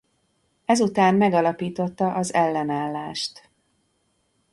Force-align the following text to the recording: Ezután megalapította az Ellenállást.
Ezután 0.65 1.15
megalapította 1.15 2.13
az 2.13 2.33
Ellenállást. 2.33 3.49